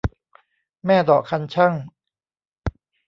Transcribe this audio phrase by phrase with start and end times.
[0.85, 1.73] แม่เดาะคันชั่ง